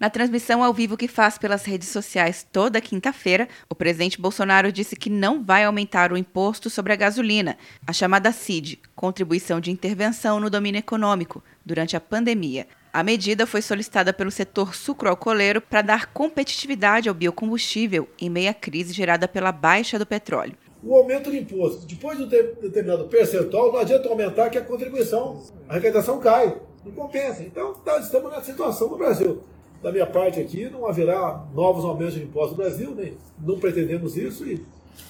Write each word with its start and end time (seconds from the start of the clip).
Na 0.00 0.08
transmissão 0.08 0.64
ao 0.64 0.72
vivo 0.72 0.96
que 0.96 1.06
faz 1.06 1.36
pelas 1.36 1.66
redes 1.66 1.90
sociais 1.90 2.46
toda 2.50 2.80
quinta-feira, 2.80 3.46
o 3.68 3.74
presidente 3.74 4.18
Bolsonaro 4.18 4.72
disse 4.72 4.96
que 4.96 5.10
não 5.10 5.44
vai 5.44 5.62
aumentar 5.62 6.10
o 6.10 6.16
imposto 6.16 6.70
sobre 6.70 6.94
a 6.94 6.96
gasolina, 6.96 7.58
a 7.86 7.92
chamada 7.92 8.32
CID, 8.32 8.80
Contribuição 8.96 9.60
de 9.60 9.70
Intervenção 9.70 10.40
no 10.40 10.48
Domínio 10.48 10.78
Econômico, 10.78 11.44
durante 11.66 11.98
a 11.98 12.00
pandemia. 12.00 12.66
A 12.90 13.02
medida 13.02 13.46
foi 13.46 13.60
solicitada 13.60 14.10
pelo 14.10 14.30
setor 14.30 14.74
sucroalcooleiro 14.74 15.60
para 15.60 15.82
dar 15.82 16.06
competitividade 16.06 17.06
ao 17.06 17.14
biocombustível 17.14 18.08
em 18.18 18.30
meia 18.30 18.54
crise 18.54 18.94
gerada 18.94 19.28
pela 19.28 19.52
baixa 19.52 19.98
do 19.98 20.06
petróleo 20.06 20.56
o 20.82 20.94
aumento 20.94 21.28
do 21.28 21.36
imposto, 21.36 21.86
depois 21.86 22.16
de 22.16 22.24
um 22.24 22.26
determinado 22.26 23.04
percentual, 23.04 23.70
não 23.70 23.80
adianta 23.80 24.08
aumentar 24.08 24.48
que 24.48 24.56
a 24.56 24.64
contribuição, 24.64 25.42
a 25.68 25.72
arrecadação 25.72 26.18
cai, 26.18 26.58
não 26.82 26.92
compensa. 26.92 27.42
Então, 27.42 27.76
estamos 28.00 28.30
nessa 28.30 28.46
situação 28.46 28.88
no 28.88 28.96
Brasil. 28.96 29.42
Da 29.82 29.90
minha 29.90 30.06
parte 30.06 30.40
aqui, 30.40 30.68
não 30.68 30.86
haverá 30.86 31.46
novos 31.54 31.84
aumentos 31.84 32.14
de 32.14 32.22
impostos 32.22 32.56
no 32.56 32.64
Brasil, 32.64 32.94
nem, 32.94 33.14
não 33.38 33.58
pretendemos 33.58 34.16
isso, 34.16 34.46
e, 34.46 34.62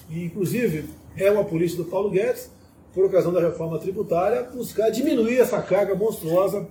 e 0.09 0.23
inclusive 0.23 0.85
é 1.17 1.29
uma 1.29 1.43
política 1.43 1.83
do 1.83 1.89
Paulo 1.89 2.09
Guedes, 2.09 2.49
por 2.93 3.05
ocasião 3.05 3.33
da 3.33 3.41
reforma 3.41 3.79
tributária, 3.79 4.43
buscar 4.43 4.89
diminuir 4.89 5.39
essa 5.39 5.61
carga 5.61 5.95
monstruosa 5.95 6.67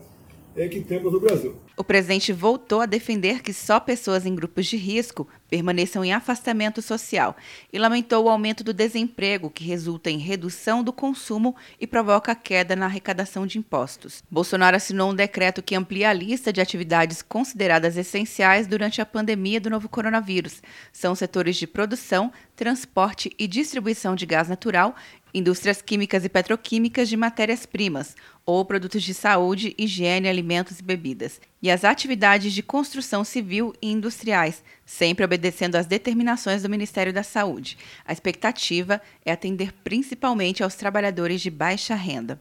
é 0.57 0.69
que 0.69 0.81
temos 0.81 1.13
no 1.13 1.21
Brasil. 1.21 1.57
O 1.77 1.85
presidente 1.85 2.33
voltou 2.33 2.83
a 2.83 2.87
defender 2.87 3.41
que 3.41 3.55
só 3.55 3.81
pessoas 3.81 4.27
em 4.27 4.35
grupos 4.35 4.67
de 4.67 4.77
risco 4.77 5.27
permaneçam 5.49 6.05
em 6.05 6.13
afastamento 6.13 6.83
social 6.83 7.35
e 7.73 7.79
lamentou 7.79 8.25
o 8.25 8.29
aumento 8.29 8.63
do 8.63 8.75
desemprego, 8.75 9.49
que 9.49 9.65
resulta 9.65 10.11
em 10.11 10.19
redução 10.19 10.85
do 10.85 10.93
consumo 10.93 11.57
e 11.81 11.87
provoca 11.87 12.35
queda 12.35 12.77
na 12.77 12.85
arrecadação 12.85 13.47
de 13.47 13.59
impostos. 13.59 14.23
Bolsonaro 14.31 14.77
assinou 14.77 15.11
um 15.11 15.15
decreto 15.15 15.63
que 15.63 15.75
amplia 15.75 16.11
a 16.11 16.13
lista 16.13 16.53
de 16.53 16.61
atividades 16.61 17.23
consideradas 17.23 17.97
essenciais 17.97 18.67
durante 18.67 19.01
a 19.01 19.07
pandemia 19.07 19.61
do 19.61 19.71
novo 19.71 19.89
coronavírus. 19.89 20.63
São 20.93 21.15
setores 21.15 21.57
de 21.57 21.67
produção, 21.67 22.31
transporte 22.55 23.33
e 23.39 23.47
distribuição 23.47 24.15
de 24.15 24.27
gás 24.27 24.49
natural 24.49 24.95
indústrias 25.33 25.81
químicas 25.83 26.25
e 26.25 26.29
petroquímicas 26.29 27.09
de 27.09 27.17
matérias-primas, 27.17 28.17
ou 28.45 28.65
produtos 28.65 29.03
de 29.03 29.15
saúde, 29.15 29.75
higiene, 29.79 30.29
alimentos 30.29 30.81
e 30.81 30.83
bebidas, 30.83 31.41
e 31.63 31.71
as 31.71 31.85
atividades 31.85 32.53
de 32.53 32.63
construção 32.63 33.23
civil 33.23 33.73
e 33.81 33.91
industriais, 33.91 34.63
sempre 34.85 35.25
obedecendo 35.25 35.77
às 35.77 35.87
determinações 35.87 36.63
do 36.63 36.69
Ministério 36.69 37.13
da 37.13 37.23
Saúde. 37.23 37.79
A 38.05 38.13
expectativa 38.13 39.01
é 39.25 39.33
atender 39.33 39.73
principalmente 39.85 40.63
aos 40.63 40.75
trabalhadores 40.75 41.41
de 41.41 41.51
baixa 41.51 41.95
renda. 41.95 42.41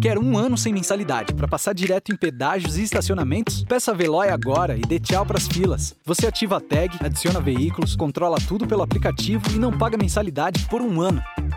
Quer 0.00 0.18
um 0.18 0.36
ano 0.36 0.56
sem 0.56 0.72
mensalidade 0.72 1.34
para 1.34 1.46
passar 1.46 1.74
direto 1.74 2.12
em 2.12 2.16
pedágios 2.16 2.76
e 2.76 2.82
estacionamentos? 2.82 3.62
Peça 3.64 3.92
a 3.92 3.94
Veloy 3.94 4.30
agora 4.30 4.76
e 4.76 4.80
dê 4.80 4.98
tchau 4.98 5.24
para 5.24 5.38
as 5.38 5.46
filas. 5.46 5.94
Você 6.04 6.26
ativa 6.26 6.56
a 6.56 6.60
tag, 6.60 6.96
adiciona 7.00 7.40
veículos, 7.40 7.94
controla 7.94 8.38
tudo 8.48 8.66
pelo 8.66 8.82
aplicativo 8.82 9.44
e 9.54 9.58
não 9.58 9.70
paga 9.70 9.96
mensalidade 9.96 10.66
por 10.68 10.80
um 10.80 11.00
ano. 11.00 11.22